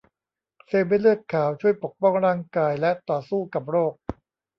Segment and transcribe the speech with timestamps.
[0.67, 3.93] เซลล์เม็ดเลือดขาวช่วยปกป้องร่างกายแและต่อสู้กับโรค